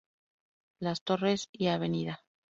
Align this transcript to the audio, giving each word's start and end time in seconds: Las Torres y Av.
Las 0.79 1.03
Torres 1.03 1.47
y 1.51 1.67
Av. 1.67 1.83